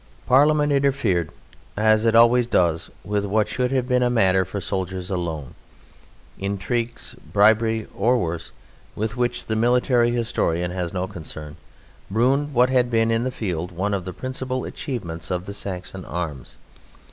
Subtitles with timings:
[0.25, 1.29] Parliament interfered
[1.77, 5.53] as it always does with what should have been a matter for soldiers alone.
[6.39, 8.51] Intrigues, bribery, or worse
[8.95, 11.55] (with which the military historian has no concern)
[12.09, 16.03] ruined what had been, in the field, one of the principal achievements of the Saxon
[16.05, 16.57] arms.